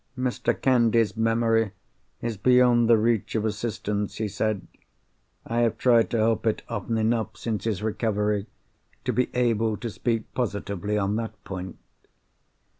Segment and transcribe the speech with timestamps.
[0.17, 0.59] "Mr.
[0.59, 1.73] Candy's memory
[2.23, 4.65] is beyond the reach of assistance," he said.
[5.45, 8.47] "I have tried to help it often enough since his recovery,
[9.05, 11.77] to be able to speak positively on that point."